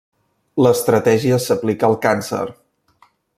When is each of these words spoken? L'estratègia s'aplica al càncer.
L'estratègia 0.65 1.39
s'aplica 1.45 1.91
al 1.91 1.99
càncer. 2.07 2.43